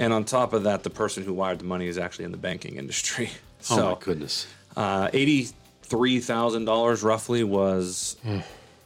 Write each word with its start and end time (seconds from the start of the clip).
And 0.00 0.12
on 0.12 0.24
top 0.24 0.52
of 0.54 0.62
that, 0.64 0.82
the 0.82 0.90
person 0.90 1.22
who 1.24 1.32
wired 1.34 1.58
the 1.60 1.64
money 1.64 1.86
is 1.86 1.98
actually 1.98 2.24
in 2.24 2.32
the 2.32 2.38
banking 2.38 2.76
industry. 2.76 3.30
Oh 3.70 3.76
So, 3.76 3.90
my 3.90 3.96
goodness. 4.00 4.46
uh, 4.74 5.10
eighty-three 5.12 6.20
thousand 6.20 6.64
dollars 6.64 7.02
roughly 7.02 7.44
was 7.44 8.16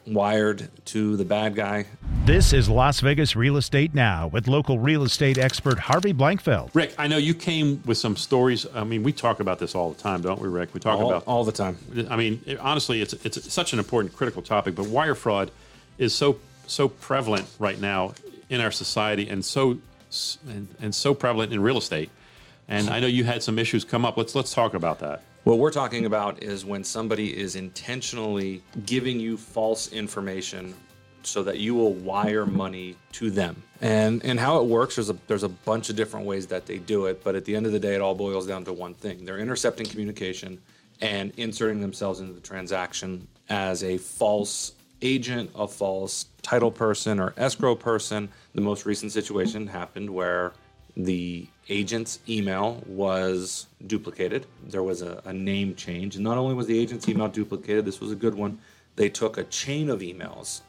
wired 0.07 0.69
to 0.87 1.17
the 1.17 1.25
bad 1.25 1.55
guy. 1.55 1.87
This 2.25 2.53
is 2.53 2.69
Las 2.69 2.99
Vegas 2.99 3.37
Real 3.37 3.57
Estate 3.57 3.95
Now 3.95 4.27
with 4.27 4.49
local 4.49 4.81
real 4.81 5.05
estate 5.05 5.39
expert 5.39 5.79
Harvey 5.79 6.13
Blankfeld. 6.13 6.71
Rick, 6.75 6.95
I 6.99 7.07
know 7.07 7.19
you 7.19 7.35
came 7.35 7.81
with 7.87 7.99
some 7.99 8.17
stories. 8.17 8.67
I 8.75 8.83
mean, 8.83 9.05
we 9.05 9.13
talk 9.13 9.39
about 9.39 9.61
this 9.61 9.77
all 9.77 9.93
the 9.93 10.03
time, 10.03 10.23
don't 10.23 10.41
we, 10.41 10.49
Rick? 10.49 10.75
We 10.75 10.81
talk 10.81 10.99
all, 10.99 11.09
about 11.11 11.25
all 11.27 11.45
the 11.45 11.53
time. 11.53 11.79
I 12.11 12.17
mean, 12.17 12.43
it- 12.47 12.59
honestly, 12.59 13.01
it's 13.01 13.13
it's 13.25 13.53
such 13.53 13.73
an 13.73 13.79
important, 13.79 14.15
critical 14.17 14.43
topic. 14.43 14.75
But 14.75 14.87
wire 14.87 15.15
fraud 15.15 15.53
is 15.99 16.13
so 16.15 16.39
so 16.67 16.89
prevalent 16.89 17.47
right 17.61 17.81
now 17.81 18.15
in 18.51 18.61
our 18.61 18.73
society, 18.73 19.29
and 19.29 19.45
so 19.45 19.79
and, 20.49 20.69
and 20.81 20.95
so 20.95 21.15
prevalent 21.15 21.53
in 21.53 21.61
real 21.61 21.79
estate. 21.79 22.11
And 22.69 22.89
I 22.89 23.01
know 23.01 23.07
you 23.07 23.25
had 23.25 23.43
some 23.43 23.59
issues 23.59 23.85
come 23.85 24.05
up. 24.05 24.17
Let's 24.17 24.35
let's 24.35 24.55
talk 24.55 24.75
about 24.75 24.99
that. 25.01 25.23
What 25.45 25.59
we're 25.59 25.71
talking 25.73 26.07
about 26.07 26.43
is 26.43 26.65
when 26.65 26.83
somebody 26.83 27.37
is 27.37 27.57
intentionally 27.57 28.63
giving 28.87 29.21
you 29.21 29.37
false 29.37 29.93
information 29.93 30.75
so 31.23 31.43
that 31.43 31.59
you 31.59 31.75
will 31.75 31.93
wire 31.93 32.47
money 32.47 32.97
to 33.13 33.31
them. 33.31 33.63
And 33.81 34.25
and 34.25 34.41
how 34.41 34.59
it 34.61 34.67
works 34.67 34.97
there's 34.97 35.11
a 35.11 35.17
there's 35.27 35.43
a 35.43 35.49
bunch 35.49 35.91
of 35.91 35.97
different 35.97 36.25
ways 36.27 36.47
that 36.47 36.65
they 36.67 36.79
do 36.79 37.07
it, 37.07 37.23
but 37.23 37.35
at 37.35 37.45
the 37.45 37.55
end 37.55 37.67
of 37.67 37.73
the 37.73 37.81
day 37.81 37.95
it 37.95 38.01
all 38.01 38.15
boils 38.15 38.47
down 38.47 38.65
to 38.65 38.73
one 38.73 38.95
thing. 38.95 39.25
They're 39.25 39.39
intercepting 39.39 39.87
communication 39.87 40.61
and 41.01 41.33
inserting 41.37 41.81
themselves 41.81 42.21
into 42.21 42.33
the 42.33 42.41
transaction 42.41 43.27
as 43.49 43.85
a 43.85 43.99
false 43.99 44.73
agent, 45.03 45.51
a 45.55 45.69
false 45.69 46.27
title 46.43 46.71
person 46.71 47.21
or 47.21 47.35
escrow 47.37 47.75
person. 47.75 48.29
The 48.55 48.61
most 48.61 48.87
recent 48.87 49.13
situation 49.13 49.67
happened 49.67 50.11
where 50.11 50.53
the 50.97 51.47
agent's 51.69 52.21
email 52.29 52.83
was 52.87 53.67
duplicated. 53.87 54.47
There 54.67 54.83
was 54.83 55.03
a, 55.03 55.21
a 55.25 55.33
name 55.33 55.75
change. 55.75 56.15
And 56.15 56.25
not 56.25 56.39
only 56.39 56.55
was 56.55 56.67
the 56.67 56.79
agent's 56.79 57.09
email 57.09 57.29
duplicated, 57.29 57.85
this 57.85 58.01
was 58.01 58.13
a 58.13 58.17
good 58.17 58.35
one. 58.35 58.59
They 58.97 59.09
took 59.09 59.39
a 59.39 59.45
chain 59.45 59.91
of 59.91 60.01
emails 60.01 60.61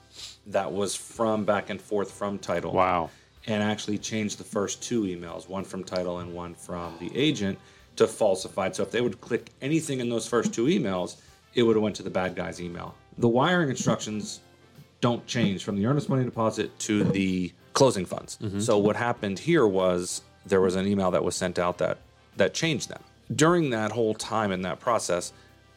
that 0.47 0.71
was 0.71 0.95
from 0.95 1.45
back 1.45 1.69
and 1.69 1.79
forth 1.79 2.11
from 2.11 2.39
title. 2.39 2.73
Wow. 2.73 3.09
And 3.47 3.61
actually 3.61 3.99
changed 3.99 4.39
the 4.39 4.43
first 4.43 4.81
two 4.81 5.03
emails, 5.03 5.47
one 5.47 5.63
from 5.63 5.83
title 5.83 6.19
and 6.19 6.33
one 6.33 6.55
from 6.55 6.95
the 6.99 7.15
agent, 7.15 7.59
to 7.97 8.07
falsified. 8.07 8.75
So 8.75 8.81
if 8.81 8.89
they 8.89 9.01
would 9.01 9.21
click 9.21 9.51
anything 9.61 9.99
in 9.99 10.09
those 10.09 10.27
first 10.27 10.53
two 10.53 10.65
emails, 10.65 11.17
it 11.55 11.63
would 11.63 11.75
have 11.75 11.83
went 11.83 11.95
to 11.95 12.03
the 12.03 12.09
bad 12.09 12.35
guy's 12.35 12.61
email. 12.61 12.95
The 13.17 13.27
wiring 13.29 13.69
instructions 13.69 14.41
don't 15.01 15.25
change 15.25 15.63
from 15.63 15.75
the 15.75 15.85
earnest 15.85 16.09
money 16.09 16.23
deposit 16.23 16.77
to 16.79 17.03
the 17.03 17.51
closing 17.73 18.05
funds. 18.05 18.37
So 18.59 18.77
what 18.77 18.95
happened 18.95 19.39
here 19.39 19.65
was 19.67 20.21
there 20.45 20.61
was 20.61 20.75
an 20.75 20.85
email 20.87 21.11
that 21.11 21.23
was 21.23 21.35
sent 21.35 21.59
out 21.59 21.77
that 21.79 21.97
that 22.37 22.53
changed 22.53 22.89
them. 22.89 23.01
During 23.35 23.69
that 23.71 23.91
whole 23.91 24.13
time 24.13 24.51
in 24.51 24.61
that 24.63 24.79
process, 24.79 25.33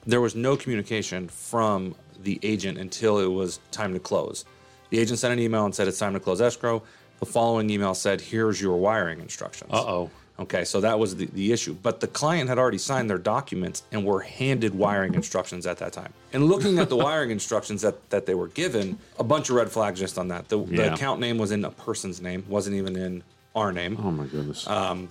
there 0.06 0.20
was 0.20 0.34
no 0.34 0.56
communication 0.56 1.28
from 1.28 1.94
the 2.22 2.38
agent 2.42 2.78
until 2.78 3.18
it 3.20 3.26
was 3.26 3.60
time 3.70 3.92
to 3.94 4.00
close. 4.00 4.44
The 4.90 4.98
agent 4.98 5.18
sent 5.18 5.32
an 5.32 5.38
email 5.38 5.64
and 5.64 5.74
said 5.74 5.86
it's 5.88 5.98
time 5.98 6.14
to 6.14 6.20
close 6.20 6.40
escrow. 6.40 6.82
The 7.20 7.26
following 7.26 7.68
email 7.70 7.94
said, 7.94 8.20
"Here's 8.20 8.60
your 8.60 8.76
wiring 8.76 9.20
instructions." 9.20 9.70
Uh 9.72 9.84
oh. 9.86 10.10
Okay, 10.41 10.64
so 10.64 10.81
that 10.81 10.98
was 10.98 11.17
the, 11.17 11.27
the 11.27 11.53
issue. 11.53 11.75
But 11.83 11.98
the 12.00 12.06
client 12.06 12.48
had 12.48 12.58
already 12.58 12.78
signed 12.78 13.11
their 13.11 13.19
documents 13.19 13.83
and 13.91 14.05
were 14.05 14.20
handed 14.20 14.72
wiring 14.75 15.14
instructions 15.14 15.67
at 15.67 15.78
that 15.78 15.92
time. 15.92 16.12
And 16.33 16.47
looking 16.47 16.78
at 16.78 16.89
the 16.89 16.97
wiring 17.06 17.31
instructions 17.33 17.83
that, 17.83 18.08
that 18.11 18.25
they 18.27 18.34
were 18.34 18.47
given, 18.48 18.98
a 19.19 19.25
bunch 19.25 19.50
of 19.50 19.56
red 19.56 19.69
flags 19.70 19.98
just 19.98 20.16
on 20.16 20.28
that. 20.28 20.48
The, 20.48 20.59
the 20.59 20.92
account 20.94 21.19
name 21.20 21.39
was 21.39 21.50
in 21.50 21.64
a 21.64 21.70
person's 21.72 22.20
name, 22.20 22.44
wasn't 22.48 22.77
even 22.77 22.94
in 22.97 23.22
our 23.56 23.72
name. 23.72 23.98
Oh 24.00 24.12
my 24.12 24.27
goodness. 24.27 24.64
Um, 24.69 25.09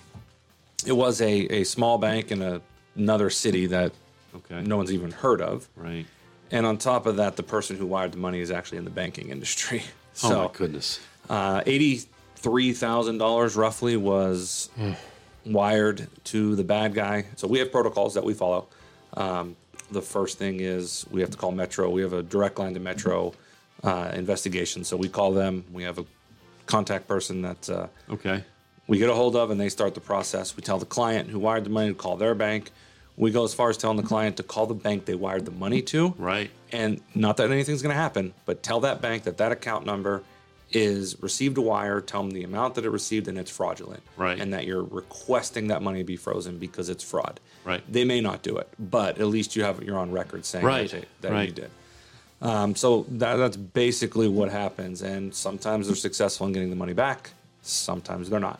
It 0.86 0.94
was 0.94 1.20
a, 1.22 1.34
a 1.60 1.64
small 1.66 1.98
bank 1.98 2.32
in 2.32 2.42
a, 2.42 2.62
another 2.96 3.30
city 3.30 3.66
that 3.66 3.92
okay. 4.34 4.62
no 4.62 4.78
one's 4.78 4.94
even 4.94 5.12
heard 5.12 5.42
of. 5.42 5.68
Right. 5.76 6.06
And 6.52 6.66
on 6.66 6.78
top 6.78 7.06
of 7.06 7.18
that, 7.18 7.36
the 7.36 7.44
person 7.44 7.76
who 7.76 7.86
wired 7.86 8.14
the 8.14 8.18
money 8.18 8.40
is 8.40 8.50
actually 8.52 8.78
in 8.78 8.86
the 8.86 8.92
banking 8.92 9.30
industry. 9.30 9.84
Oh 10.24 10.48
my 10.48 10.50
goodness. 10.52 11.00
uh, 11.30 11.62
eighty-three 11.68 12.74
thousand 12.74 13.20
dollars 13.20 13.56
roughly 13.56 13.98
was 13.98 14.70
wired 15.52 16.08
to 16.26 16.56
the 16.56 16.64
bad 16.64 16.94
guy. 16.94 17.26
So 17.36 17.48
we 17.48 17.60
have 17.60 17.72
protocols 17.72 18.14
that 18.16 18.24
we 18.24 18.34
follow. 18.34 18.68
Um, 19.16 19.56
the 19.92 20.02
first 20.02 20.38
thing 20.38 20.60
is 20.60 21.06
we 21.12 21.22
have 21.22 21.32
to 21.32 21.38
call 21.38 21.52
Metro. 21.52 21.90
We 21.90 22.02
have 22.02 22.14
a 22.14 22.22
direct 22.24 22.60
line 22.60 22.74
to 22.74 22.80
Metro 22.80 23.34
uh, 23.84 24.12
investigation. 24.14 24.84
So 24.84 24.98
we 24.98 25.08
call 25.10 25.32
them. 25.32 25.64
We 25.72 25.84
have 25.84 25.98
a 26.00 26.06
contact 26.66 27.08
person 27.08 27.42
that 27.44 27.70
uh, 27.70 27.88
Okay. 28.10 28.44
we 28.88 28.98
get 28.98 29.10
a 29.10 29.14
hold 29.14 29.36
of, 29.36 29.50
and 29.52 29.60
they 29.60 29.70
start 29.70 29.94
the 29.96 30.02
process. 30.02 30.56
We 30.58 30.62
tell 30.64 30.78
the 30.78 30.86
client 30.86 31.30
who 31.30 31.40
wired 31.40 31.64
the 31.64 31.70
money 31.70 31.90
to 31.90 31.94
call 31.96 32.18
their 32.18 32.36
bank. 32.36 32.72
We 33.16 33.32
go 33.32 33.44
as 33.46 33.54
far 33.54 33.70
as 33.70 33.78
telling 33.78 33.98
the 33.98 34.04
client 34.04 34.38
to 34.38 34.44
call 34.44 34.68
the 34.68 34.76
bank 34.76 35.06
they 35.06 35.16
wired 35.16 35.46
the 35.46 35.52
money 35.52 35.82
to. 35.84 36.14
Right. 36.18 36.52
And 36.72 37.02
not 37.16 37.38
that 37.38 37.50
anything's 37.50 37.82
going 37.82 37.96
to 37.96 38.00
happen, 38.02 38.34
but 38.46 38.62
tell 38.62 38.82
that 38.82 39.02
bank 39.02 39.24
that 39.24 39.38
that 39.38 39.52
account 39.52 39.86
number 39.86 40.22
is 40.72 41.22
received 41.22 41.58
a 41.58 41.62
wire. 41.62 42.02
Tell 42.02 42.22
them 42.24 42.32
the 42.32 42.44
amount 42.44 42.76
that 42.76 42.86
it 42.86 42.90
received 42.90 43.28
and 43.28 43.38
it's 43.38 43.50
fraudulent. 43.52 44.04
Right. 44.18 44.40
And 44.40 44.54
that 44.54 44.66
you're 44.66 44.84
requesting 44.84 45.68
that 45.68 45.82
money 45.82 46.04
be 46.04 46.16
frozen 46.18 46.58
because 46.58 46.90
it's 46.90 47.04
fraud. 47.04 47.40
Right. 47.64 47.82
They 47.92 48.04
may 48.04 48.20
not 48.22 48.44
do 48.44 48.58
it, 48.58 48.68
but 48.78 49.18
at 49.20 49.28
least 49.28 49.56
you 49.56 49.64
have 49.64 49.82
you're 49.84 49.98
on 49.98 50.12
record 50.12 50.46
saying 50.46 50.66
Right. 50.66 50.90
that, 50.92 51.06
that 51.22 51.32
Right. 51.32 51.48
you 51.50 51.54
did. 51.54 51.70
Um, 52.42 52.76
so 52.76 53.06
that, 53.10 53.38
that's 53.38 53.58
basically 53.58 54.28
what 54.28 54.50
happens. 54.52 55.02
And 55.02 55.34
sometimes 55.34 55.88
they're 55.88 55.96
successful 55.96 56.46
in 56.48 56.54
getting 56.54 56.70
the 56.70 56.76
money 56.76 56.94
back. 56.94 57.32
Sometimes 57.62 58.30
they're 58.30 58.40
not. 58.40 58.60